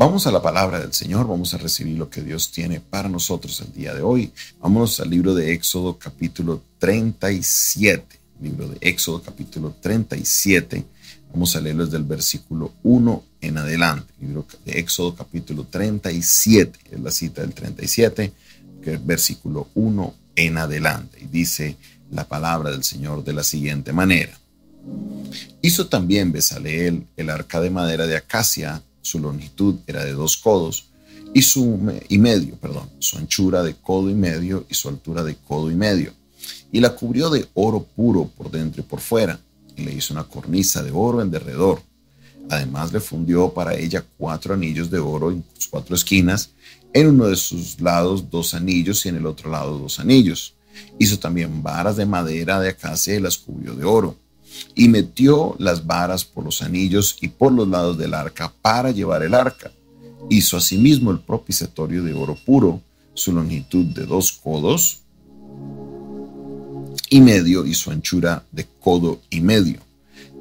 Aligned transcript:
Vamos 0.00 0.26
a 0.26 0.32
la 0.32 0.40
palabra 0.40 0.80
del 0.80 0.94
Señor, 0.94 1.28
vamos 1.28 1.52
a 1.52 1.58
recibir 1.58 1.98
lo 1.98 2.08
que 2.08 2.22
Dios 2.22 2.50
tiene 2.50 2.80
para 2.80 3.10
nosotros 3.10 3.60
el 3.60 3.70
día 3.74 3.92
de 3.92 4.00
hoy. 4.00 4.32
Vamos 4.58 4.98
al 4.98 5.10
libro 5.10 5.34
de 5.34 5.52
Éxodo 5.52 5.98
capítulo 5.98 6.62
37. 6.78 8.18
Libro 8.40 8.66
de 8.66 8.78
Éxodo 8.80 9.20
capítulo 9.22 9.74
37. 9.78 10.86
Vamos 11.30 11.54
a 11.54 11.60
leerlo 11.60 11.84
desde 11.84 11.98
el 11.98 12.04
versículo 12.04 12.72
1 12.82 13.24
en 13.42 13.58
adelante. 13.58 14.10
Libro 14.22 14.46
de 14.64 14.78
Éxodo 14.78 15.14
capítulo 15.14 15.64
37. 15.64 16.78
Es 16.92 16.98
la 17.00 17.10
cita 17.10 17.42
del 17.42 17.52
37, 17.52 18.32
que 18.82 18.94
es 18.94 19.06
versículo 19.06 19.68
1 19.74 20.14
en 20.36 20.56
adelante. 20.56 21.18
Y 21.20 21.26
dice 21.26 21.76
la 22.10 22.26
palabra 22.26 22.70
del 22.70 22.84
Señor 22.84 23.22
de 23.22 23.34
la 23.34 23.42
siguiente 23.42 23.92
manera. 23.92 24.32
Hizo 25.60 25.88
también 25.88 26.32
Besaleel 26.32 27.06
el 27.18 27.28
arca 27.28 27.60
de 27.60 27.68
madera 27.68 28.06
de 28.06 28.16
acacia 28.16 28.82
su 29.02 29.18
longitud 29.18 29.76
era 29.86 30.04
de 30.04 30.12
dos 30.12 30.36
codos 30.36 30.86
y, 31.32 31.42
su, 31.42 31.78
y 32.08 32.18
medio, 32.18 32.56
perdón, 32.56 32.88
su 32.98 33.18
anchura 33.18 33.62
de 33.62 33.74
codo 33.74 34.10
y 34.10 34.14
medio 34.14 34.64
y 34.68 34.74
su 34.74 34.88
altura 34.88 35.22
de 35.22 35.36
codo 35.36 35.70
y 35.70 35.74
medio. 35.74 36.12
Y 36.72 36.80
la 36.80 36.94
cubrió 36.94 37.30
de 37.30 37.46
oro 37.54 37.82
puro 37.82 38.30
por 38.36 38.50
dentro 38.50 38.82
y 38.82 38.84
por 38.84 39.00
fuera, 39.00 39.38
y 39.76 39.82
le 39.82 39.94
hizo 39.94 40.14
una 40.14 40.24
cornisa 40.24 40.82
de 40.82 40.90
oro 40.90 41.22
en 41.22 41.30
derredor. 41.30 41.82
Además 42.48 42.92
le 42.92 43.00
fundió 43.00 43.52
para 43.52 43.74
ella 43.74 44.04
cuatro 44.18 44.54
anillos 44.54 44.90
de 44.90 44.98
oro 44.98 45.30
en 45.30 45.44
sus 45.54 45.68
cuatro 45.68 45.94
esquinas, 45.94 46.50
en 46.92 47.06
uno 47.06 47.26
de 47.26 47.36
sus 47.36 47.80
lados 47.80 48.28
dos 48.30 48.54
anillos 48.54 49.06
y 49.06 49.10
en 49.10 49.16
el 49.16 49.26
otro 49.26 49.50
lado 49.50 49.78
dos 49.78 50.00
anillos. 50.00 50.54
Hizo 50.98 51.18
también 51.18 51.62
varas 51.62 51.96
de 51.96 52.06
madera 52.06 52.58
de 52.60 52.70
acacia 52.70 53.14
y 53.14 53.20
las 53.20 53.38
cubrió 53.38 53.74
de 53.74 53.84
oro 53.84 54.16
y 54.74 54.88
metió 54.88 55.56
las 55.58 55.86
varas 55.86 56.24
por 56.24 56.44
los 56.44 56.62
anillos 56.62 57.16
y 57.20 57.28
por 57.28 57.52
los 57.52 57.68
lados 57.68 57.98
del 57.98 58.14
arca 58.14 58.52
para 58.62 58.90
llevar 58.90 59.22
el 59.22 59.34
arca. 59.34 59.70
Hizo 60.28 60.56
asimismo 60.56 61.10
el 61.10 61.20
propiciatorio 61.20 62.02
de 62.02 62.14
oro 62.14 62.36
puro, 62.46 62.80
su 63.14 63.32
longitud 63.32 63.86
de 63.86 64.06
dos 64.06 64.32
codos 64.32 65.00
y 67.08 67.20
medio 67.20 67.66
y 67.66 67.74
su 67.74 67.90
anchura 67.90 68.44
de 68.52 68.66
codo 68.80 69.20
y 69.30 69.40
medio. 69.40 69.80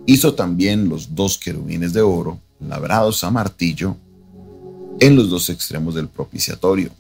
Hizo 0.06 0.34
también 0.34 0.90
los 0.90 1.16
dos 1.16 1.38
querubines 1.38 1.94
de 1.94 2.02
oro, 2.02 2.40
labrados 2.60 3.24
a 3.24 3.32
martillo, 3.32 3.96
en 5.00 5.16
los 5.16 5.30
dos 5.30 5.50
extremos 5.50 5.96
del 5.96 6.08
propiciatorio, 6.08 6.92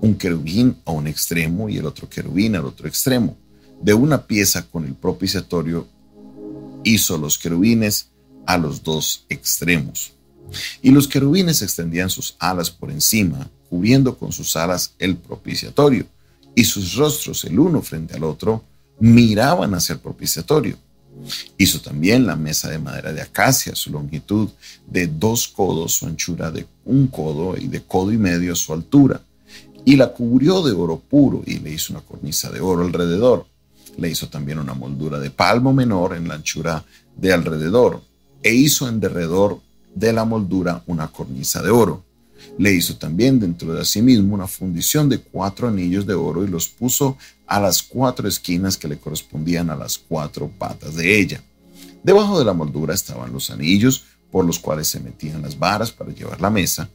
un 0.00 0.14
querubín 0.14 0.76
a 0.84 0.92
un 0.92 1.06
extremo 1.06 1.68
y 1.68 1.76
el 1.76 1.86
otro 1.86 2.08
querubín 2.08 2.56
al 2.56 2.64
otro 2.64 2.88
extremo, 2.88 3.36
de 3.80 3.94
una 3.94 4.26
pieza 4.26 4.66
con 4.66 4.84
el 4.84 4.94
propiciatorio 4.94 5.86
hizo 6.94 7.18
los 7.18 7.38
querubines 7.38 8.08
a 8.46 8.56
los 8.56 8.82
dos 8.82 9.24
extremos. 9.28 10.12
Y 10.80 10.90
los 10.90 11.06
querubines 11.06 11.60
extendían 11.62 12.08
sus 12.08 12.36
alas 12.38 12.70
por 12.70 12.90
encima, 12.90 13.50
cubriendo 13.68 14.16
con 14.16 14.32
sus 14.32 14.56
alas 14.56 14.94
el 14.98 15.16
propiciatorio, 15.16 16.06
y 16.54 16.64
sus 16.64 16.94
rostros 16.94 17.44
el 17.44 17.58
uno 17.58 17.82
frente 17.82 18.16
al 18.16 18.24
otro 18.24 18.64
miraban 18.98 19.74
hacia 19.74 19.92
el 19.92 20.00
propiciatorio. 20.00 20.76
Hizo 21.58 21.80
también 21.80 22.26
la 22.26 22.36
mesa 22.36 22.70
de 22.70 22.78
madera 22.78 23.12
de 23.12 23.20
acacia, 23.20 23.74
su 23.74 23.90
longitud 23.90 24.48
de 24.86 25.06
dos 25.06 25.48
codos, 25.48 25.94
su 25.94 26.06
anchura 26.06 26.50
de 26.50 26.66
un 26.84 27.08
codo 27.08 27.56
y 27.56 27.68
de 27.68 27.82
codo 27.82 28.12
y 28.12 28.16
medio 28.18 28.54
su 28.54 28.72
altura, 28.72 29.20
y 29.84 29.96
la 29.96 30.12
cubrió 30.12 30.62
de 30.62 30.72
oro 30.72 30.98
puro 30.98 31.42
y 31.44 31.58
le 31.58 31.72
hizo 31.72 31.92
una 31.92 32.02
cornisa 32.02 32.50
de 32.50 32.60
oro 32.60 32.84
alrededor 32.84 33.46
le 33.98 34.08
hizo 34.08 34.28
también 34.28 34.58
una 34.58 34.74
moldura 34.74 35.18
de 35.18 35.30
palmo 35.30 35.74
menor 35.74 36.14
en 36.14 36.28
la 36.28 36.34
anchura 36.34 36.84
de 37.16 37.32
alrededor, 37.32 38.00
e 38.42 38.54
hizo 38.54 38.88
en 38.88 39.00
derredor 39.00 39.60
de 39.94 40.12
la 40.12 40.24
moldura 40.24 40.82
una 40.86 41.08
cornisa 41.08 41.60
de 41.60 41.70
oro. 41.70 42.04
Le 42.56 42.72
hizo 42.72 42.96
también 42.96 43.40
dentro 43.40 43.74
de 43.74 43.84
sí 43.84 44.00
mismo 44.00 44.34
una 44.34 44.46
fundición 44.46 45.08
de 45.08 45.18
cuatro 45.18 45.66
anillos 45.66 46.06
de 46.06 46.14
oro 46.14 46.44
y 46.44 46.46
los 46.46 46.68
puso 46.68 47.18
a 47.46 47.58
las 47.58 47.82
cuatro 47.82 48.28
esquinas 48.28 48.76
que 48.76 48.86
le 48.86 48.98
correspondían 48.98 49.68
a 49.70 49.76
las 49.76 49.98
cuatro 49.98 50.48
patas 50.48 50.94
de 50.94 51.18
ella. 51.18 51.42
Debajo 52.04 52.38
de 52.38 52.44
la 52.44 52.52
moldura 52.52 52.94
estaban 52.94 53.32
los 53.32 53.50
anillos 53.50 54.04
por 54.30 54.44
los 54.44 54.60
cuales 54.60 54.86
se 54.86 55.00
metían 55.00 55.42
las 55.42 55.58
varas 55.58 55.90
para 55.90 56.12
llevar 56.12 56.40
la 56.40 56.50
mesa, 56.50 56.88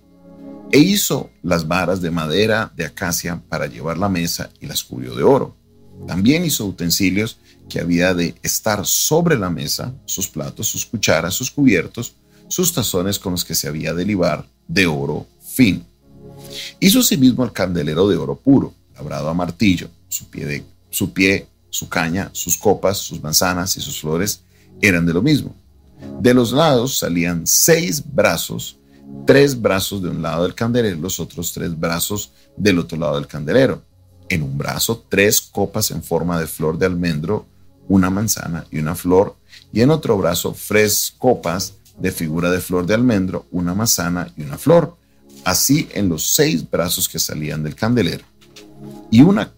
e 0.72 0.80
hizo 0.80 1.30
las 1.42 1.68
varas 1.68 2.02
de 2.02 2.12
madera 2.12 2.72
de 2.76 2.86
acacia 2.86 3.42
para 3.50 3.68
llevar 3.68 3.98
la 3.98 4.08
mesa 4.08 4.50
y 4.62 4.68
las 4.68 4.84
cubrió 4.84 5.14
de 5.16 5.24
oro. 5.24 5.56
También 6.08 6.44
hizo 6.46 6.66
utensilios 6.66 7.38
que 7.70 7.80
había 7.80 8.14
de 8.14 8.36
estar 8.44 8.86
sobre 8.86 9.38
la 9.38 9.50
mesa, 9.50 9.94
sus 10.06 10.28
platos, 10.28 10.68
sus 10.68 10.86
cucharas, 10.86 11.34
sus 11.34 11.50
cubiertos, 11.50 12.14
sus 12.48 12.74
tazones 12.74 13.18
con 13.18 13.32
los 13.32 13.46
que 13.46 13.56
se 13.56 13.68
había 13.68 13.94
de 13.94 14.06
libar 14.06 14.46
de 14.68 14.86
oro 14.86 15.26
fino. 15.42 15.82
Hizo 16.80 17.00
asimismo 17.00 17.44
el 17.44 17.52
candelero 17.52 18.08
de 18.08 18.18
oro 18.18 18.36
puro, 18.36 18.74
labrado 18.96 19.30
a 19.30 19.34
martillo, 19.34 19.90
su 20.08 20.26
pie, 20.26 20.64
su 20.90 21.12
pie, 21.14 21.48
su 21.70 21.90
caña, 21.90 22.30
sus 22.34 22.58
copas, 22.58 22.98
sus 22.98 23.22
manzanas 23.22 23.76
y 23.78 23.82
sus 23.82 24.00
flores 24.00 24.42
eran 24.82 25.06
de 25.06 25.14
lo 25.14 25.22
mismo. 25.22 25.56
De 26.20 26.34
los 26.34 26.52
lados 26.52 26.98
salían 26.98 27.48
seis 27.48 28.04
brazos, 28.06 28.78
tres 29.26 29.60
brazos 29.60 30.04
de 30.04 30.10
un 30.10 30.22
lado 30.22 30.44
del 30.44 30.54
candelero, 30.54 30.98
los 30.98 31.20
otros 31.20 31.54
tres 31.54 31.78
brazos 31.80 32.32
del 32.58 32.78
otro 32.80 32.98
lado 32.98 33.16
del 33.16 33.28
candelero 33.28 33.82
en 34.30 34.44
un 34.44 34.58
brazo 34.58 35.06
tres 35.10 35.43
copas 35.54 35.92
en 35.92 36.04
forma 36.04 36.38
de 36.38 36.48
flor 36.48 36.78
de 36.78 36.86
almendro, 36.86 37.46
una 37.88 38.10
manzana 38.10 38.66
y 38.70 38.80
una 38.80 38.96
flor, 38.96 39.38
y 39.72 39.80
en 39.80 39.92
otro 39.92 40.18
brazo 40.18 40.54
tres 40.68 41.14
copas 41.18 41.76
de 41.98 42.12
figura 42.12 42.52
de 42.52 42.60
flor 42.60 42.86
de 42.86 42.96
almendro, 42.96 43.46
una 43.52 43.74
manzana 43.74 44.34
y 44.36 44.44
una 44.44 44.58
flor, 44.58 44.98
así 45.46 45.88
en 45.94 46.10
los 46.10 46.34
seis 46.34 46.70
brazos 46.70 47.08
que 47.08 47.20
salían 47.20 47.64
del 47.64 47.76
candelero. 47.76 48.26
Y 49.10 49.22
una 49.22 49.54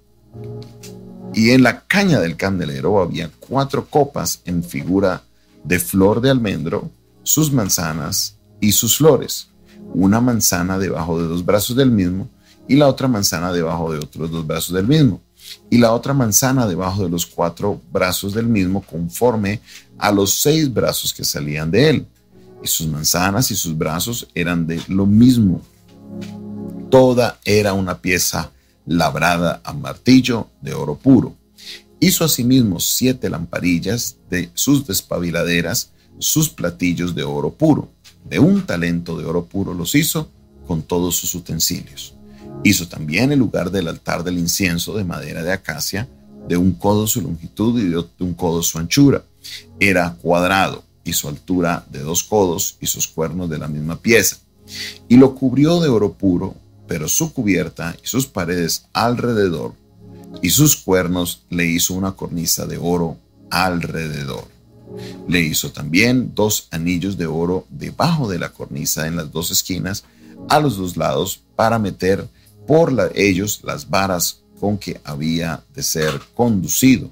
y 1.36 1.52
en 1.52 1.64
la 1.64 1.82
caña 1.82 2.22
del 2.22 2.38
candelero 2.38 3.02
había 3.02 3.30
cuatro 3.40 3.88
copas 3.90 4.42
en 4.46 4.64
figura 4.64 5.24
de 5.66 5.80
flor 5.80 6.22
de 6.22 6.30
almendro, 6.30 6.90
sus 7.24 7.52
manzanas 7.52 8.38
y 8.62 8.72
sus 8.72 8.98
flores, 8.98 9.50
una 9.94 10.22
manzana 10.22 10.80
debajo 10.80 11.22
de 11.22 11.28
dos 11.28 11.44
brazos 11.44 11.76
del 11.76 11.92
mismo 11.92 12.30
y 12.70 12.76
la 12.76 12.88
otra 12.88 13.10
manzana 13.10 13.52
debajo 13.52 13.92
de 13.92 14.00
otros 14.00 14.32
dos 14.32 14.48
brazos 14.48 14.74
del 14.74 14.88
mismo, 14.88 15.22
y 15.70 15.78
la 15.78 15.92
otra 15.94 16.14
manzana 16.14 16.68
debajo 16.68 17.04
de 17.04 17.10
los 17.10 17.26
cuatro 17.26 17.82
brazos 17.92 18.34
del 18.34 18.48
mismo 18.48 18.82
conforme 18.82 19.62
a 19.98 20.12
los 20.12 20.42
seis 20.42 20.72
brazos 20.74 21.14
que 21.14 21.24
salían 21.24 21.72
de 21.72 21.90
él. 21.90 22.08
Y 22.64 22.68
sus 22.68 22.88
manzanas 22.88 23.52
y 23.52 23.56
sus 23.56 23.78
brazos 23.78 24.28
eran 24.34 24.66
de 24.68 24.82
lo 24.88 25.06
mismo. 25.06 25.62
Toda 26.90 27.40
era 27.44 27.74
una 27.74 28.00
pieza 28.00 28.52
labrada 28.86 29.62
a 29.64 29.74
martillo 29.74 30.48
de 30.62 30.74
oro 30.74 30.96
puro. 30.96 31.36
Hizo 32.00 32.24
asimismo 32.24 32.80
siete 32.80 33.30
lamparillas 33.30 34.18
de 34.30 34.52
sus 34.54 34.86
despabiladeras, 34.86 35.92
sus 36.20 36.50
platillos 36.50 37.16
de 37.16 37.24
oro 37.24 37.52
puro. 37.52 37.90
De 38.24 38.40
un 38.40 38.66
talento 38.66 39.18
de 39.18 39.26
oro 39.26 39.46
puro 39.46 39.74
los 39.74 39.96
hizo 39.96 40.30
con 40.68 40.82
todos 40.82 41.16
sus 41.16 41.36
utensilios. 41.36 42.15
Hizo 42.66 42.88
también 42.88 43.32
el 43.32 43.38
lugar 43.38 43.70
del 43.70 43.88
altar 43.88 44.24
del 44.24 44.40
incienso 44.40 44.98
de 44.98 45.04
madera 45.04 45.44
de 45.44 45.54
acacia, 45.54 46.10
de 46.48 46.58
un 46.58 46.72
codo 46.72 47.06
su 47.06 47.22
longitud 47.22 47.80
y 47.80 47.90
de 47.90 48.04
un 48.24 48.34
codo 48.34 48.64
su 48.64 48.80
anchura. 48.80 49.24
Era 49.80 50.18
cuadrado 50.20 50.84
y 51.04 51.14
su 51.14 51.28
altura 51.28 51.86
de 51.92 52.00
dos 52.00 52.24
codos 52.24 52.78
y 52.82 52.88
sus 52.88 53.08
cuernos 53.08 53.52
de 53.52 53.60
la 53.60 53.68
misma 53.68 54.02
pieza. 54.02 54.38
Y 55.08 55.18
lo 55.18 55.36
cubrió 55.36 55.80
de 55.80 55.90
oro 55.90 56.14
puro, 56.14 56.56
pero 56.88 57.08
su 57.08 57.32
cubierta 57.34 57.96
y 58.04 58.08
sus 58.08 58.26
paredes 58.26 58.88
alrededor 58.94 59.76
y 60.42 60.50
sus 60.50 60.76
cuernos 60.76 61.44
le 61.52 61.68
hizo 61.68 61.94
una 61.94 62.14
cornisa 62.14 62.66
de 62.66 62.80
oro 62.80 63.20
alrededor. 63.52 64.48
Le 65.28 65.42
hizo 65.42 65.72
también 65.72 66.32
dos 66.34 66.68
anillos 66.72 67.16
de 67.16 67.28
oro 67.28 67.68
debajo 67.70 68.28
de 68.28 68.40
la 68.40 68.50
cornisa 68.50 69.06
en 69.06 69.18
las 69.18 69.32
dos 69.32 69.52
esquinas, 69.52 70.04
a 70.50 70.60
los 70.60 70.78
dos 70.78 70.98
lados, 70.98 71.44
para 71.56 71.78
meter 71.78 72.28
por 72.68 73.12
ellos 73.16 73.62
las 73.64 73.90
varas 73.90 74.42
con 74.60 74.78
que 74.78 75.00
había 75.04 75.64
de 75.74 75.84
ser 75.84 76.20
conducido, 76.34 77.12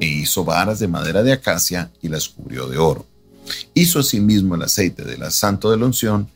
e 0.00 0.06
hizo 0.06 0.44
varas 0.44 0.78
de 0.78 0.88
madera 0.88 1.22
de 1.22 1.32
acacia 1.32 1.90
y 2.00 2.08
las 2.08 2.28
cubrió 2.28 2.68
de 2.68 2.78
oro. 2.78 3.06
Hizo 3.74 3.98
asimismo 3.98 4.54
el 4.54 4.62
aceite 4.62 5.04
de 5.04 5.18
la 5.18 5.30
santo 5.30 5.70
de 5.70 5.76
la 5.76 5.86
unción 5.86 6.28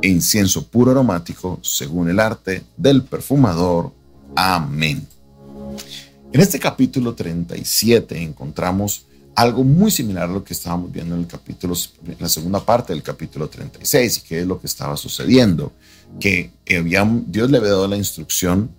e 0.00 0.08
incienso 0.08 0.66
puro 0.66 0.92
aromático, 0.92 1.58
según 1.62 2.08
el 2.08 2.20
arte 2.20 2.64
del 2.76 3.02
perfumador. 3.02 3.92
Amén. 4.36 5.06
En 6.32 6.40
este 6.40 6.58
capítulo 6.58 7.14
37 7.14 8.20
encontramos 8.20 9.06
algo 9.34 9.64
muy 9.64 9.90
similar 9.90 10.28
a 10.28 10.32
lo 10.32 10.44
que 10.44 10.54
estábamos 10.54 10.92
viendo 10.92 11.14
en 11.14 11.22
el 11.22 11.26
capítulo, 11.26 11.74
en 12.06 12.16
la 12.18 12.28
segunda 12.28 12.64
parte 12.64 12.92
del 12.92 13.02
capítulo 13.02 13.48
36, 13.48 14.18
y 14.18 14.20
que 14.22 14.40
es 14.40 14.46
lo 14.46 14.60
que 14.60 14.66
estaba 14.66 14.96
sucediendo, 14.96 15.72
que 16.20 16.50
había, 16.76 17.08
Dios 17.26 17.50
le 17.50 17.58
había 17.58 17.70
dado 17.70 17.88
la 17.88 17.96
instrucción 17.96 18.70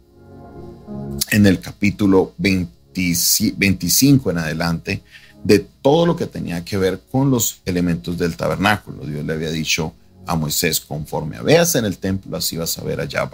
en 1.32 1.46
el 1.46 1.60
capítulo 1.60 2.34
25 2.38 4.32
en 4.32 4.38
adelante 4.38 5.02
de 5.44 5.60
todo 5.60 6.06
lo 6.06 6.16
que 6.16 6.26
tenía 6.26 6.66
que 6.66 6.78
ver 6.78 7.02
con 7.12 7.30
los 7.30 7.62
elementos 7.66 8.18
del 8.18 8.36
tabernáculo. 8.36 9.06
Dios 9.06 9.24
le 9.26 9.34
había 9.34 9.52
dicho 9.52 9.94
a 10.26 10.36
Moisés, 10.36 10.80
conforme 10.80 11.40
veas 11.42 11.76
en 11.76 11.86
el 11.86 12.00
templo, 12.00 12.36
así 12.36 12.58
vas 12.58 12.78
a 12.80 12.84
ver 12.84 13.00
allá, 13.00 13.30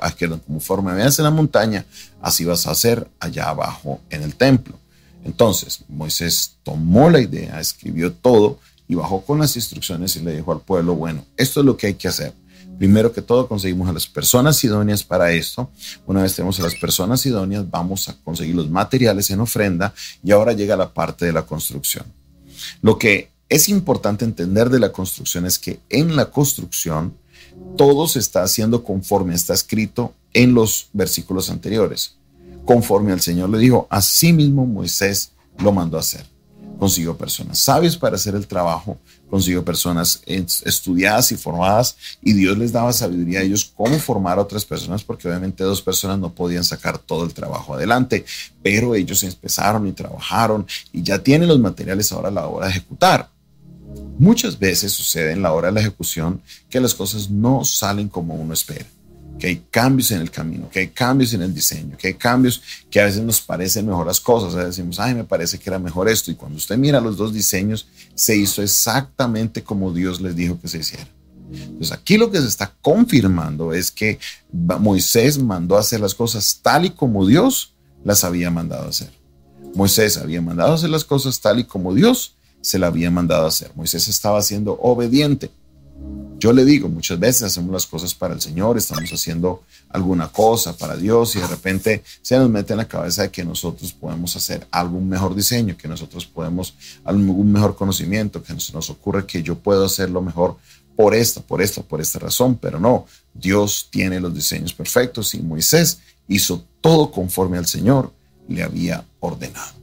conforme 0.45 0.93
veas 0.93 1.17
en 1.19 1.25
la 1.25 1.31
montaña, 1.31 1.85
así 2.21 2.43
vas 2.43 2.67
a 2.67 2.71
hacer 2.71 3.07
allá 3.19 3.49
abajo 3.49 4.01
en 4.09 4.23
el 4.23 4.35
templo. 4.35 4.77
Entonces, 5.23 5.85
Moisés 5.87 6.57
tomó 6.63 7.09
la 7.09 7.21
idea, 7.21 7.59
escribió 7.59 8.11
todo 8.11 8.59
y 8.89 8.95
bajó 8.95 9.21
con 9.21 9.39
las 9.39 9.55
instrucciones 9.55 10.17
y 10.17 10.19
le 10.19 10.35
dijo 10.35 10.51
al 10.51 10.59
pueblo, 10.59 10.95
bueno, 10.95 11.25
esto 11.37 11.61
es 11.61 11.65
lo 11.65 11.77
que 11.77 11.87
hay 11.87 11.93
que 11.93 12.09
hacer. 12.09 12.33
Primero 12.81 13.13
que 13.13 13.21
todo, 13.21 13.47
conseguimos 13.47 13.87
a 13.87 13.93
las 13.93 14.07
personas 14.07 14.63
idóneas 14.63 15.03
para 15.03 15.31
esto. 15.31 15.69
Una 16.07 16.23
vez 16.23 16.33
tenemos 16.33 16.59
a 16.59 16.63
las 16.63 16.73
personas 16.73 17.23
idóneas, 17.27 17.69
vamos 17.69 18.09
a 18.09 18.15
conseguir 18.23 18.55
los 18.55 18.71
materiales 18.71 19.29
en 19.29 19.39
ofrenda 19.39 19.93
y 20.23 20.31
ahora 20.31 20.53
llega 20.53 20.75
la 20.75 20.91
parte 20.91 21.27
de 21.27 21.31
la 21.31 21.43
construcción. 21.43 22.05
Lo 22.81 22.97
que 22.97 23.29
es 23.49 23.69
importante 23.69 24.25
entender 24.25 24.71
de 24.71 24.79
la 24.79 24.91
construcción 24.91 25.45
es 25.45 25.59
que 25.59 25.79
en 25.89 26.15
la 26.15 26.31
construcción 26.31 27.13
todo 27.77 28.07
se 28.07 28.17
está 28.17 28.41
haciendo 28.41 28.83
conforme 28.83 29.35
está 29.35 29.53
escrito 29.53 30.15
en 30.33 30.55
los 30.55 30.89
versículos 30.91 31.51
anteriores. 31.51 32.15
Conforme 32.65 33.11
al 33.11 33.21
Señor 33.21 33.51
le 33.51 33.59
dijo, 33.59 33.85
así 33.91 34.33
mismo 34.33 34.65
Moisés 34.65 35.33
lo 35.59 35.71
mandó 35.71 35.97
a 35.97 35.99
hacer. 35.99 36.25
Consiguió 36.81 37.15
personas 37.15 37.59
sabias 37.59 37.95
para 37.95 38.15
hacer 38.15 38.33
el 38.33 38.47
trabajo, 38.47 38.97
consiguió 39.29 39.63
personas 39.63 40.19
estudiadas 40.25 41.31
y 41.31 41.37
formadas 41.37 41.95
y 42.23 42.33
Dios 42.33 42.57
les 42.57 42.71
daba 42.71 42.91
sabiduría 42.91 43.41
a 43.41 43.43
ellos 43.43 43.71
cómo 43.77 43.99
formar 43.99 44.39
a 44.39 44.41
otras 44.41 44.65
personas 44.65 45.03
porque 45.03 45.27
obviamente 45.27 45.63
dos 45.63 45.79
personas 45.79 46.17
no 46.17 46.33
podían 46.33 46.63
sacar 46.63 46.97
todo 46.97 47.23
el 47.23 47.35
trabajo 47.35 47.75
adelante, 47.75 48.25
pero 48.63 48.95
ellos 48.95 49.21
empezaron 49.21 49.85
y 49.85 49.91
trabajaron 49.91 50.65
y 50.91 51.03
ya 51.03 51.19
tienen 51.19 51.49
los 51.49 51.59
materiales 51.59 52.11
ahora 52.11 52.29
a 52.29 52.31
la 52.31 52.47
hora 52.47 52.65
de 52.65 52.71
ejecutar. 52.71 53.29
Muchas 54.17 54.57
veces 54.57 54.91
sucede 54.91 55.33
en 55.33 55.43
la 55.43 55.53
hora 55.53 55.67
de 55.67 55.73
la 55.73 55.81
ejecución 55.81 56.41
que 56.67 56.79
las 56.79 56.95
cosas 56.95 57.29
no 57.29 57.63
salen 57.63 58.09
como 58.09 58.33
uno 58.33 58.55
espera, 58.55 58.87
que 59.41 59.47
hay 59.47 59.63
cambios 59.71 60.11
en 60.11 60.21
el 60.21 60.29
camino, 60.29 60.69
que 60.69 60.81
hay 60.81 60.87
cambios 60.89 61.33
en 61.33 61.41
el 61.41 61.51
diseño, 61.51 61.97
que 61.97 62.09
hay 62.09 62.13
cambios 62.13 62.61
que 62.91 63.01
a 63.01 63.05
veces 63.05 63.23
nos 63.23 63.41
parecen 63.41 63.87
mejor 63.87 64.05
las 64.05 64.19
cosas. 64.19 64.53
A 64.53 64.65
decimos, 64.65 64.99
ay, 64.99 65.15
me 65.15 65.23
parece 65.23 65.57
que 65.57 65.67
era 65.67 65.79
mejor 65.79 66.07
esto. 66.07 66.29
Y 66.29 66.35
cuando 66.35 66.57
usted 66.57 66.77
mira 66.77 67.01
los 67.01 67.17
dos 67.17 67.33
diseños, 67.33 67.87
se 68.13 68.37
hizo 68.37 68.61
exactamente 68.61 69.63
como 69.63 69.91
Dios 69.91 70.21
les 70.21 70.35
dijo 70.35 70.61
que 70.61 70.67
se 70.67 70.77
hiciera. 70.77 71.07
Entonces 71.51 71.91
aquí 71.91 72.19
lo 72.19 72.29
que 72.29 72.39
se 72.39 72.47
está 72.47 72.71
confirmando 72.83 73.73
es 73.73 73.89
que 73.89 74.19
Moisés 74.51 75.39
mandó 75.39 75.75
hacer 75.75 76.01
las 76.01 76.13
cosas 76.13 76.59
tal 76.61 76.85
y 76.85 76.91
como 76.91 77.25
Dios 77.25 77.73
las 78.03 78.23
había 78.23 78.51
mandado 78.51 78.89
hacer. 78.89 79.09
Moisés 79.73 80.17
había 80.17 80.43
mandado 80.43 80.75
hacer 80.75 80.91
las 80.91 81.03
cosas 81.03 81.41
tal 81.41 81.57
y 81.57 81.63
como 81.63 81.95
Dios 81.95 82.35
se 82.61 82.77
la 82.77 82.87
había 82.87 83.09
mandado 83.09 83.47
hacer. 83.47 83.71
Moisés 83.75 84.07
estaba 84.07 84.39
siendo 84.43 84.73
obediente. 84.73 85.49
Yo 86.41 86.51
le 86.53 86.65
digo, 86.65 86.89
muchas 86.89 87.19
veces 87.19 87.43
hacemos 87.43 87.71
las 87.71 87.85
cosas 87.85 88.15
para 88.15 88.33
el 88.33 88.41
Señor, 88.41 88.75
estamos 88.75 89.13
haciendo 89.13 89.61
alguna 89.89 90.27
cosa 90.27 90.75
para 90.75 90.97
Dios 90.97 91.35
y 91.35 91.39
de 91.39 91.45
repente 91.45 92.03
se 92.23 92.35
nos 92.35 92.49
mete 92.49 92.73
en 92.73 92.77
la 92.77 92.87
cabeza 92.87 93.21
de 93.21 93.29
que 93.29 93.45
nosotros 93.45 93.93
podemos 93.93 94.35
hacer 94.35 94.65
algún 94.71 95.07
mejor 95.07 95.35
diseño, 95.35 95.77
que 95.77 95.87
nosotros 95.87 96.25
podemos 96.25 96.73
algún 97.03 97.51
mejor 97.51 97.75
conocimiento, 97.75 98.41
que 98.41 98.55
nos, 98.55 98.73
nos 98.73 98.89
ocurre 98.89 99.27
que 99.27 99.43
yo 99.43 99.55
puedo 99.55 99.85
hacerlo 99.85 100.19
mejor 100.19 100.57
por 100.95 101.13
esta, 101.13 101.41
por 101.41 101.61
esta, 101.61 101.83
por 101.83 102.01
esta 102.01 102.17
razón, 102.17 102.57
pero 102.59 102.79
no, 102.79 103.05
Dios 103.35 103.89
tiene 103.91 104.19
los 104.19 104.33
diseños 104.33 104.73
perfectos 104.73 105.35
y 105.35 105.43
Moisés 105.43 105.99
hizo 106.27 106.65
todo 106.81 107.11
conforme 107.11 107.59
al 107.59 107.67
Señor 107.67 108.11
le 108.47 108.63
había 108.63 109.05
ordenado. 109.19 109.73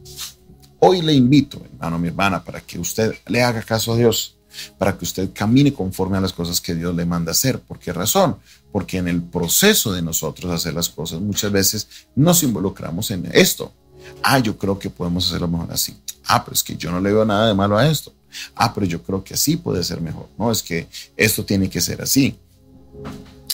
Hoy 0.80 1.02
le 1.02 1.12
invito, 1.12 1.62
hermano, 1.64 2.00
mi 2.00 2.08
hermana, 2.08 2.42
para 2.42 2.60
que 2.60 2.80
usted 2.80 3.14
le 3.28 3.44
haga 3.44 3.62
caso 3.62 3.92
a 3.92 3.96
Dios, 3.96 4.37
para 4.78 4.96
que 4.96 5.04
usted 5.04 5.30
camine 5.32 5.72
conforme 5.72 6.18
a 6.18 6.20
las 6.20 6.32
cosas 6.32 6.60
que 6.60 6.74
Dios 6.74 6.94
le 6.94 7.04
manda 7.04 7.32
hacer. 7.32 7.60
¿Por 7.60 7.78
qué 7.78 7.92
razón? 7.92 8.38
Porque 8.72 8.98
en 8.98 9.08
el 9.08 9.22
proceso 9.22 9.92
de 9.92 10.02
nosotros 10.02 10.52
hacer 10.52 10.74
las 10.74 10.88
cosas 10.88 11.20
muchas 11.20 11.52
veces 11.52 11.88
nos 12.14 12.42
involucramos 12.42 13.10
en 13.10 13.28
esto. 13.32 13.72
Ah, 14.22 14.38
yo 14.38 14.56
creo 14.56 14.78
que 14.78 14.90
podemos 14.90 15.26
hacerlo 15.26 15.48
mejor 15.48 15.72
así. 15.72 15.96
Ah, 16.26 16.44
pero 16.44 16.54
es 16.54 16.62
que 16.62 16.76
yo 16.76 16.90
no 16.90 17.00
le 17.00 17.12
veo 17.12 17.24
nada 17.24 17.48
de 17.48 17.54
malo 17.54 17.76
a 17.76 17.88
esto. 17.88 18.12
Ah, 18.54 18.72
pero 18.74 18.86
yo 18.86 19.02
creo 19.02 19.24
que 19.24 19.34
así 19.34 19.56
puede 19.56 19.82
ser 19.84 20.00
mejor. 20.00 20.28
No, 20.38 20.50
es 20.50 20.62
que 20.62 20.88
esto 21.16 21.44
tiene 21.44 21.70
que 21.70 21.80
ser 21.80 22.02
así. 22.02 22.38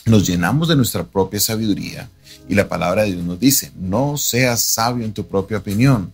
Nos 0.07 0.27
llenamos 0.27 0.69
de 0.69 0.77
nuestra 0.77 1.05
propia 1.05 1.41
sabiduría 1.41 2.11
y 2.49 2.55
la 2.55 2.69
palabra 2.69 3.03
de 3.03 3.13
Dios 3.13 3.25
nos 3.25 3.41
dice, 3.41 3.73
no 3.77 4.17
seas 4.19 4.63
sabio 4.63 5.05
en 5.05 5.15
tu 5.15 5.27
propia 5.27 5.59
opinión 5.59 6.13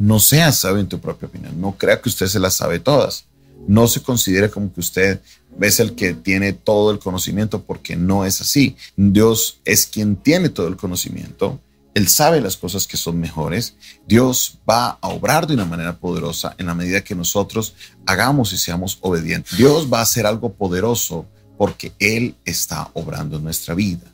no 0.00 0.18
sea 0.18 0.52
sabio 0.52 0.80
en 0.80 0.88
tu 0.88 1.00
propia 1.00 1.28
opinión. 1.28 1.60
No 1.60 1.72
crea 1.76 2.00
que 2.00 2.08
usted 2.08 2.26
se 2.26 2.40
las 2.40 2.54
sabe 2.54 2.80
todas. 2.80 3.26
No 3.66 3.88
se 3.88 4.02
considere 4.02 4.50
como 4.50 4.72
que 4.72 4.80
usted 4.80 5.20
es 5.60 5.80
el 5.80 5.94
que 5.94 6.14
tiene 6.14 6.52
todo 6.52 6.90
el 6.90 6.98
conocimiento 6.98 7.62
porque 7.62 7.96
no 7.96 8.24
es 8.24 8.40
así. 8.40 8.76
Dios 8.96 9.60
es 9.64 9.86
quien 9.86 10.16
tiene 10.16 10.48
todo 10.48 10.68
el 10.68 10.76
conocimiento. 10.76 11.60
Él 11.94 12.08
sabe 12.08 12.40
las 12.40 12.56
cosas 12.56 12.86
que 12.88 12.96
son 12.96 13.20
mejores. 13.20 13.76
Dios 14.06 14.58
va 14.68 14.98
a 15.00 15.08
obrar 15.08 15.46
de 15.46 15.54
una 15.54 15.64
manera 15.64 15.96
poderosa 15.96 16.54
en 16.58 16.66
la 16.66 16.74
medida 16.74 17.04
que 17.04 17.14
nosotros 17.14 17.74
hagamos 18.04 18.52
y 18.52 18.58
seamos 18.58 18.98
obedientes. 19.00 19.56
Dios 19.56 19.88
va 19.92 20.00
a 20.00 20.02
hacer 20.02 20.26
algo 20.26 20.52
poderoso 20.52 21.26
porque 21.56 21.92
Él 22.00 22.34
está 22.44 22.90
obrando 22.94 23.36
en 23.36 23.44
nuestra 23.44 23.74
vida. 23.74 24.06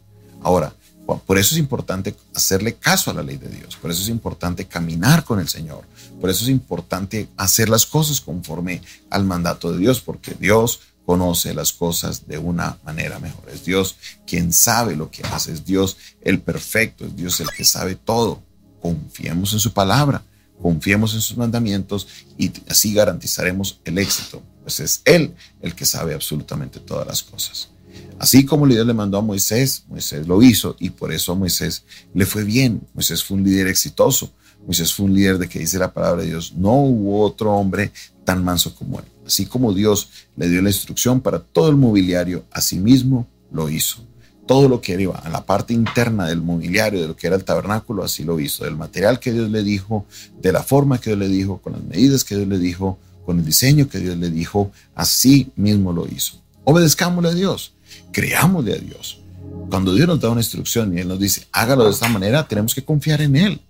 Ahora, 0.43 0.75
por 1.18 1.38
eso 1.38 1.54
es 1.54 1.58
importante 1.58 2.14
hacerle 2.34 2.74
caso 2.74 3.10
a 3.10 3.14
la 3.14 3.22
ley 3.22 3.36
de 3.36 3.48
Dios, 3.48 3.76
por 3.76 3.90
eso 3.90 4.02
es 4.02 4.08
importante 4.08 4.66
caminar 4.66 5.24
con 5.24 5.40
el 5.40 5.48
Señor, 5.48 5.84
por 6.20 6.30
eso 6.30 6.44
es 6.44 6.50
importante 6.50 7.28
hacer 7.36 7.68
las 7.68 7.86
cosas 7.86 8.20
conforme 8.20 8.82
al 9.08 9.24
mandato 9.24 9.72
de 9.72 9.78
Dios, 9.78 10.00
porque 10.00 10.34
Dios 10.34 10.80
conoce 11.06 11.54
las 11.54 11.72
cosas 11.72 12.28
de 12.28 12.38
una 12.38 12.78
manera 12.84 13.18
mejor. 13.18 13.48
Es 13.50 13.64
Dios 13.64 13.96
quien 14.26 14.52
sabe 14.52 14.94
lo 14.94 15.10
que 15.10 15.24
hace, 15.24 15.52
es 15.52 15.64
Dios 15.64 15.96
el 16.20 16.40
perfecto, 16.40 17.04
es 17.04 17.16
Dios 17.16 17.40
el 17.40 17.48
que 17.50 17.64
sabe 17.64 17.96
todo. 17.96 18.40
Confiemos 18.80 19.52
en 19.52 19.58
su 19.58 19.72
palabra, 19.72 20.22
confiemos 20.62 21.14
en 21.14 21.20
sus 21.20 21.36
mandamientos 21.36 22.06
y 22.38 22.52
así 22.68 22.94
garantizaremos 22.94 23.80
el 23.84 23.98
éxito, 23.98 24.42
pues 24.62 24.78
es 24.78 25.02
Él 25.04 25.34
el 25.60 25.74
que 25.74 25.84
sabe 25.84 26.14
absolutamente 26.14 26.78
todas 26.78 27.06
las 27.06 27.22
cosas. 27.22 27.70
Así 28.19 28.44
como 28.44 28.66
Dios 28.66 28.87
le 28.87 28.92
mandó 28.92 29.16
a 29.16 29.22
Moisés, 29.22 29.84
Moisés 29.88 30.26
lo 30.26 30.42
hizo 30.42 30.76
y 30.78 30.90
por 30.90 31.10
eso 31.12 31.32
a 31.32 31.34
Moisés 31.34 31.84
le 32.12 32.26
fue 32.26 32.44
bien. 32.44 32.82
Moisés 32.92 33.25
fue 33.25 33.38
un 33.38 33.44
líder 33.44 33.66
exitoso. 33.66 34.31
Moisés 34.66 34.92
fue 34.92 35.06
un 35.06 35.14
líder 35.14 35.38
de 35.38 35.48
que 35.48 35.58
dice 35.58 35.78
la 35.78 35.92
palabra 35.92 36.22
de 36.22 36.28
Dios. 36.28 36.52
No 36.54 36.75
hubo 36.75 37.25
otro 37.25 37.52
hombre 37.52 37.92
tan 38.25 38.44
manso 38.44 38.75
como 38.75 38.98
él. 38.98 39.06
Así 39.26 39.46
como 39.46 39.72
Dios 39.72 40.10
le 40.37 40.48
dio 40.48 40.60
la 40.60 40.69
instrucción 40.69 41.20
para 41.20 41.38
todo 41.38 41.70
el 41.70 41.76
mobiliario, 41.76 42.44
así 42.50 42.78
mismo 42.78 43.26
lo 43.50 43.70
hizo. 43.70 44.04
Todo 44.46 44.69
lo 44.69 44.81
que 44.81 45.00
iba 45.00 45.16
a 45.16 45.28
la 45.28 45.46
parte 45.46 45.72
interna 45.72 46.26
del 46.26 46.43
mobiliario, 46.43 47.00
de 47.00 47.08
lo 47.08 47.17
que 47.17 47.26
era 47.29 47.36
el 47.36 47.44
tabernáculo, 47.44 48.05
así 48.05 48.24
lo 48.24 48.38
hizo. 48.38 48.65
Del 48.65 48.76
material 48.76 49.19
que 49.19 49.32
Dios 49.32 49.48
le 49.50 49.62
dijo, 49.62 50.05
de 50.43 50.53
la 50.53 50.62
forma 50.62 51.00
que 51.00 51.10
Dios 51.10 51.20
le 51.20 51.29
dijo, 51.29 51.58
con 51.62 51.72
las 51.72 51.82
medidas 51.84 52.24
que 52.24 52.36
Dios 52.36 52.48
le 52.48 52.58
dijo, 52.58 52.98
con 53.24 53.38
el 53.38 53.44
diseño 53.44 53.88
que 53.88 53.98
Dios 53.98 54.17
le 54.19 54.29
dijo, 54.29 54.72
así 54.94 55.53
mismo 55.56 55.93
lo 55.93 56.06
hizo. 56.06 56.43
Obedezcámosle 56.65 57.31
a 57.31 57.34
Dios 57.34 57.72
creámosle 58.13 58.75
a 58.75 58.79
Dios. 58.79 59.20
Cuando 59.69 59.94
Dios 59.94 60.09
nos 60.09 60.20
da 60.20 60.31
una 60.31 60.41
instrucción 60.41 60.97
y 60.97 61.01
Él 61.01 61.09
nos 61.09 61.19
dice, 61.19 61.47
hágalo 61.53 61.85
de 61.85 61.91
esta 61.91 62.09
manera, 62.09 62.47
tenemos 62.47 62.75
que 62.75 62.85
confiar 62.85 63.23
en 63.23 63.37
Él, 63.37 63.61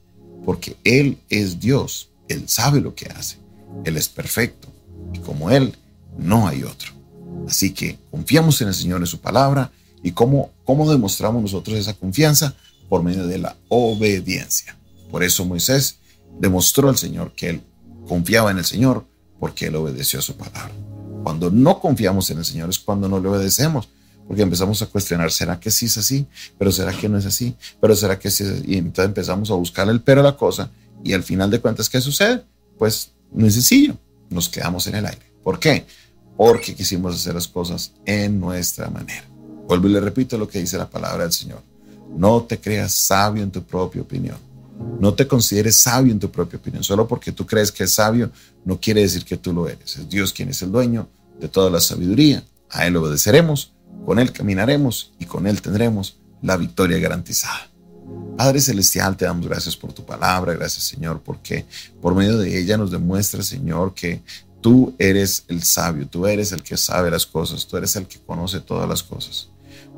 porque 0.44 0.76
Él 0.84 1.18
es 1.28 1.60
Dios, 1.60 2.10
Él 2.28 2.44
sabe 2.48 2.80
lo 2.80 2.94
que 2.94 3.06
hace, 3.06 3.36
Él 3.84 3.96
es 3.96 4.08
perfecto, 4.08 4.68
y 5.12 5.18
como 5.18 5.50
Él, 5.50 5.74
no 6.18 6.48
hay 6.48 6.62
otro. 6.62 6.92
Así 7.46 7.72
que 7.72 7.98
confiamos 8.10 8.60
en 8.62 8.68
el 8.68 8.74
Señor, 8.74 9.00
en 9.00 9.06
su 9.06 9.20
palabra, 9.20 9.72
y 10.02 10.12
cómo, 10.12 10.50
cómo 10.64 10.90
demostramos 10.90 11.42
nosotros 11.42 11.76
esa 11.76 11.94
confianza 11.94 12.54
por 12.88 13.02
medio 13.02 13.26
de 13.26 13.38
la 13.38 13.56
obediencia. 13.68 14.76
Por 15.10 15.22
eso 15.22 15.44
Moisés 15.44 15.98
demostró 16.38 16.88
al 16.88 16.96
Señor 16.96 17.32
que 17.32 17.50
Él 17.50 17.62
confiaba 18.08 18.50
en 18.50 18.58
el 18.58 18.64
Señor, 18.64 19.04
porque 19.38 19.66
Él 19.66 19.76
obedeció 19.76 20.18
a 20.18 20.22
su 20.22 20.36
palabra. 20.36 20.72
Cuando 21.22 21.50
no 21.50 21.80
confiamos 21.80 22.30
en 22.30 22.38
el 22.38 22.44
Señor 22.44 22.70
es 22.70 22.78
cuando 22.78 23.08
no 23.08 23.20
le 23.20 23.28
obedecemos, 23.28 23.88
porque 24.30 24.42
empezamos 24.42 24.80
a 24.80 24.86
cuestionar, 24.86 25.32
¿será 25.32 25.58
que 25.58 25.72
sí 25.72 25.86
es 25.86 25.98
así? 25.98 26.24
¿Pero 26.56 26.70
será 26.70 26.92
que 26.92 27.08
no 27.08 27.18
es 27.18 27.26
así? 27.26 27.56
¿Pero 27.80 27.96
será 27.96 28.16
que 28.16 28.30
sí 28.30 28.44
es 28.44 28.50
así? 28.50 28.62
Y 28.64 28.76
entonces 28.76 29.06
empezamos 29.06 29.50
a 29.50 29.54
buscar 29.54 29.88
el 29.88 30.02
pero 30.02 30.20
a 30.20 30.22
la 30.22 30.36
cosa 30.36 30.70
y 31.02 31.14
al 31.14 31.24
final 31.24 31.50
de 31.50 31.58
cuentas, 31.58 31.88
¿qué 31.88 32.00
sucede? 32.00 32.44
Pues 32.78 33.10
no 33.32 33.44
es 33.44 33.54
sencillo, 33.54 33.96
nos 34.28 34.48
quedamos 34.48 34.86
en 34.86 34.94
el 34.94 35.06
aire. 35.06 35.32
¿Por 35.42 35.58
qué? 35.58 35.84
Porque 36.36 36.76
quisimos 36.76 37.16
hacer 37.16 37.34
las 37.34 37.48
cosas 37.48 37.92
en 38.04 38.38
nuestra 38.38 38.88
manera. 38.88 39.24
Vuelvo 39.66 39.88
y 39.88 39.94
le 39.94 40.00
repito 40.00 40.38
lo 40.38 40.46
que 40.46 40.60
dice 40.60 40.78
la 40.78 40.88
palabra 40.88 41.24
del 41.24 41.32
Señor. 41.32 41.64
No 42.16 42.42
te 42.44 42.60
creas 42.60 42.92
sabio 42.92 43.42
en 43.42 43.50
tu 43.50 43.64
propia 43.64 44.00
opinión. 44.00 44.36
No 45.00 45.12
te 45.12 45.26
consideres 45.26 45.74
sabio 45.74 46.12
en 46.12 46.20
tu 46.20 46.30
propia 46.30 46.60
opinión. 46.60 46.84
Solo 46.84 47.08
porque 47.08 47.32
tú 47.32 47.44
crees 47.44 47.72
que 47.72 47.82
es 47.82 47.94
sabio 47.94 48.30
no 48.64 48.78
quiere 48.78 49.00
decir 49.00 49.24
que 49.24 49.36
tú 49.36 49.52
lo 49.52 49.68
eres. 49.68 49.96
Es 49.96 50.08
Dios 50.08 50.32
quien 50.32 50.50
es 50.50 50.62
el 50.62 50.70
dueño 50.70 51.08
de 51.40 51.48
toda 51.48 51.68
la 51.68 51.80
sabiduría. 51.80 52.44
A 52.68 52.86
Él 52.86 52.96
obedeceremos 52.96 53.72
con 54.04 54.18
Él 54.18 54.32
caminaremos 54.32 55.12
y 55.18 55.26
con 55.26 55.46
Él 55.46 55.60
tendremos 55.60 56.18
la 56.42 56.56
victoria 56.56 56.98
garantizada. 56.98 57.68
Padre 58.36 58.60
Celestial, 58.60 59.16
te 59.16 59.26
damos 59.26 59.46
gracias 59.46 59.76
por 59.76 59.92
tu 59.92 60.04
palabra, 60.04 60.54
gracias 60.54 60.84
Señor, 60.84 61.20
porque 61.22 61.66
por 62.00 62.14
medio 62.14 62.38
de 62.38 62.58
ella 62.58 62.76
nos 62.76 62.90
demuestra, 62.90 63.42
Señor, 63.42 63.94
que 63.94 64.22
Tú 64.60 64.94
eres 64.98 65.44
el 65.48 65.62
sabio, 65.62 66.06
tú 66.06 66.26
eres 66.26 66.52
el 66.52 66.62
que 66.62 66.76
sabe 66.76 67.10
las 67.10 67.24
cosas, 67.24 67.66
tú 67.66 67.76
eres 67.76 67.96
el 67.96 68.06
que 68.06 68.18
conoce 68.18 68.60
todas 68.60 68.88
las 68.88 69.02
cosas. 69.02 69.48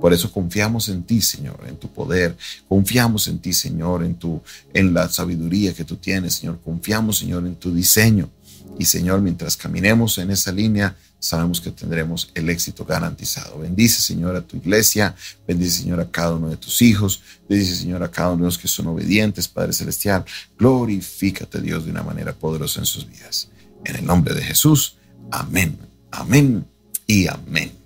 Por 0.00 0.12
eso 0.12 0.32
confiamos 0.32 0.88
en 0.88 1.02
ti, 1.02 1.20
Señor, 1.20 1.64
en 1.66 1.76
tu 1.76 1.88
poder. 1.88 2.36
Confiamos 2.68 3.26
en 3.28 3.38
ti, 3.38 3.52
Señor, 3.52 4.04
en 4.04 4.14
tu 4.14 4.40
en 4.72 4.94
la 4.94 5.08
sabiduría 5.08 5.74
que 5.74 5.84
tú 5.84 5.96
tienes, 5.96 6.34
Señor. 6.34 6.60
Confiamos, 6.64 7.18
Señor, 7.18 7.46
en 7.46 7.56
tu 7.56 7.74
diseño. 7.74 8.30
Y 8.78 8.84
Señor, 8.84 9.20
mientras 9.20 9.56
caminemos 9.56 10.18
en 10.18 10.30
esa 10.30 10.52
línea, 10.52 10.96
sabemos 11.22 11.60
que 11.60 11.70
tendremos 11.70 12.30
el 12.34 12.50
éxito 12.50 12.84
garantizado. 12.84 13.60
Bendice, 13.60 14.02
Señor, 14.02 14.34
a 14.34 14.42
tu 14.42 14.56
iglesia, 14.56 15.14
bendice, 15.46 15.82
Señor, 15.82 16.00
a 16.00 16.10
cada 16.10 16.34
uno 16.34 16.48
de 16.48 16.56
tus 16.56 16.82
hijos, 16.82 17.22
bendice, 17.48 17.76
Señor, 17.76 18.02
a 18.02 18.10
cada 18.10 18.30
uno 18.30 18.38
de 18.38 18.48
los 18.48 18.58
que 18.58 18.66
son 18.66 18.88
obedientes, 18.88 19.46
Padre 19.46 19.72
Celestial. 19.72 20.24
Glorifícate, 20.58 21.60
Dios, 21.60 21.84
de 21.84 21.92
una 21.92 22.02
manera 22.02 22.32
poderosa 22.32 22.80
en 22.80 22.86
sus 22.86 23.08
vidas. 23.08 23.48
En 23.84 23.96
el 23.96 24.04
nombre 24.04 24.34
de 24.34 24.42
Jesús, 24.42 24.96
amén, 25.30 25.78
amén 26.10 26.66
y 27.06 27.28
amén. 27.28 27.81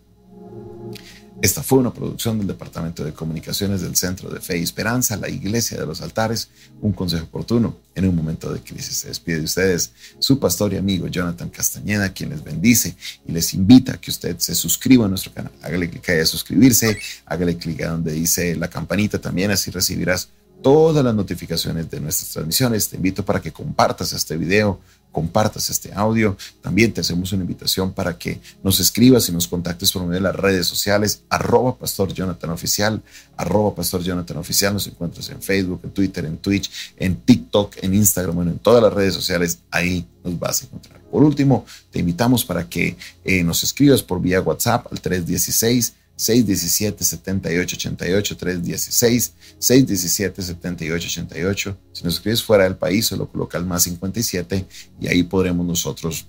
Esta 1.42 1.62
fue 1.62 1.78
una 1.78 1.92
producción 1.92 2.38
del 2.38 2.46
Departamento 2.46 3.04
de 3.04 3.12
Comunicaciones 3.12 3.82
del 3.82 3.94
Centro 3.94 4.30
de 4.30 4.40
Fe 4.40 4.58
y 4.58 4.62
Esperanza, 4.62 5.16
la 5.16 5.28
Iglesia 5.28 5.78
de 5.78 5.84
los 5.84 6.00
Altares, 6.00 6.48
un 6.80 6.92
consejo 6.92 7.24
oportuno 7.24 7.76
en 7.94 8.08
un 8.08 8.16
momento 8.16 8.52
de 8.52 8.60
crisis. 8.60 8.96
Se 8.96 9.08
despide 9.08 9.38
de 9.38 9.44
ustedes 9.44 9.92
su 10.18 10.38
pastor 10.38 10.72
y 10.72 10.78
amigo 10.78 11.08
Jonathan 11.08 11.50
Castañeda, 11.50 12.12
quien 12.14 12.30
les 12.30 12.42
bendice 12.42 12.96
y 13.26 13.32
les 13.32 13.52
invita 13.52 13.92
a 13.92 14.00
que 14.00 14.10
usted 14.10 14.38
se 14.38 14.54
suscriba 14.54 15.04
a 15.04 15.08
nuestro 15.08 15.32
canal. 15.32 15.52
Hágale 15.62 15.90
clic 15.90 16.08
ahí 16.08 16.20
a 16.20 16.26
suscribirse, 16.26 16.98
hágale 17.26 17.58
clic 17.58 17.82
a 17.82 17.90
donde 17.90 18.12
dice 18.12 18.56
la 18.56 18.68
campanita 18.68 19.20
también, 19.20 19.50
así 19.50 19.70
recibirás 19.70 20.30
todas 20.62 21.04
las 21.04 21.14
notificaciones 21.14 21.90
de 21.90 22.00
nuestras 22.00 22.30
transmisiones. 22.30 22.88
Te 22.88 22.96
invito 22.96 23.24
para 23.24 23.40
que 23.40 23.52
compartas 23.52 24.12
este 24.12 24.36
video 24.36 24.80
compartas 25.16 25.70
este 25.70 25.94
audio. 25.94 26.36
También 26.60 26.92
te 26.92 27.00
hacemos 27.00 27.32
una 27.32 27.40
invitación 27.40 27.90
para 27.90 28.18
que 28.18 28.38
nos 28.62 28.80
escribas 28.80 29.26
y 29.30 29.32
nos 29.32 29.48
contactes 29.48 29.90
por 29.90 30.02
medio 30.02 30.16
de 30.16 30.20
las 30.20 30.36
redes 30.36 30.66
sociales, 30.66 31.22
arroba 31.30 31.74
Pastor 31.78 32.12
Jonathan 32.12 32.50
Oficial, 32.50 33.02
arroba 33.38 33.74
Pastor 33.74 34.02
Jonathan 34.02 34.36
Oficial. 34.36 34.74
Nos 34.74 34.86
encuentras 34.86 35.30
en 35.30 35.40
Facebook, 35.40 35.80
en 35.84 35.90
Twitter, 35.92 36.26
en 36.26 36.36
Twitch, 36.36 36.70
en 36.98 37.16
TikTok, 37.16 37.76
en 37.80 37.94
Instagram, 37.94 38.36
bueno, 38.36 38.50
en 38.50 38.58
todas 38.58 38.82
las 38.82 38.92
redes 38.92 39.14
sociales. 39.14 39.60
Ahí 39.70 40.06
nos 40.22 40.38
vas 40.38 40.60
a 40.60 40.66
encontrar. 40.66 41.00
Por 41.10 41.24
último, 41.24 41.64
te 41.90 42.00
invitamos 42.00 42.44
para 42.44 42.68
que 42.68 42.98
eh, 43.24 43.42
nos 43.42 43.64
escribas 43.64 44.02
por 44.02 44.20
vía 44.20 44.42
WhatsApp 44.42 44.86
al 44.92 45.00
316 45.00 45.94
617 46.16 47.04
7888 47.04 48.36
316 48.36 49.34
617 49.58 50.42
7888 50.42 51.78
Si 51.92 52.04
nos 52.04 52.14
escribes 52.14 52.42
fuera 52.42 52.64
del 52.64 52.76
país, 52.76 53.06
solo 53.06 53.28
coloca 53.28 53.58
el 53.58 53.64
más 53.64 53.82
57 53.84 54.66
y 55.00 55.08
ahí 55.08 55.22
podremos 55.22 55.66
nosotros 55.66 56.26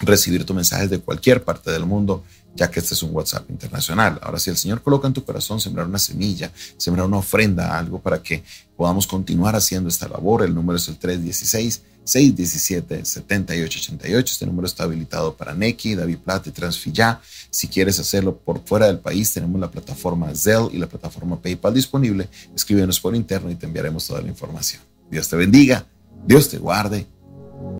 recibir 0.00 0.44
tu 0.44 0.54
mensaje 0.54 0.88
de 0.88 0.98
cualquier 0.98 1.42
parte 1.42 1.70
del 1.70 1.86
mundo, 1.86 2.24
ya 2.56 2.70
que 2.70 2.80
este 2.80 2.94
es 2.94 3.02
un 3.02 3.14
WhatsApp 3.14 3.48
internacional. 3.50 4.18
Ahora, 4.22 4.38
si 4.38 4.50
el 4.50 4.56
Señor 4.56 4.82
coloca 4.82 5.06
en 5.06 5.12
tu 5.12 5.24
corazón 5.24 5.60
sembrar 5.60 5.86
una 5.86 5.98
semilla, 5.98 6.50
sembrar 6.76 7.06
una 7.06 7.18
ofrenda, 7.18 7.78
algo 7.78 8.00
para 8.00 8.22
que 8.22 8.42
podamos 8.76 9.06
continuar 9.06 9.54
haciendo 9.54 9.88
esta 9.88 10.08
labor, 10.08 10.42
el 10.42 10.54
número 10.54 10.78
es 10.78 10.88
el 10.88 10.96
316 10.96 11.82
617-7888. 12.06 14.30
Este 14.30 14.46
número 14.46 14.66
está 14.66 14.84
habilitado 14.84 15.36
para 15.36 15.52
Neki, 15.54 15.96
David 15.96 16.18
Plata 16.18 16.48
y 16.48 16.52
Transfilla. 16.52 17.20
Si 17.50 17.66
quieres 17.68 17.98
hacerlo 17.98 18.38
por 18.38 18.64
fuera 18.64 18.86
del 18.86 19.00
país, 19.00 19.32
tenemos 19.32 19.60
la 19.60 19.68
plataforma 19.70 20.32
Zelle 20.34 20.70
y 20.72 20.78
la 20.78 20.86
plataforma 20.86 21.42
PayPal 21.42 21.74
disponible. 21.74 22.30
Escríbenos 22.54 23.00
por 23.00 23.16
interno 23.16 23.50
y 23.50 23.56
te 23.56 23.66
enviaremos 23.66 24.06
toda 24.06 24.22
la 24.22 24.28
información. 24.28 24.80
Dios 25.10 25.28
te 25.28 25.36
bendiga, 25.36 25.84
Dios 26.24 26.48
te 26.48 26.58
guarde 26.58 27.08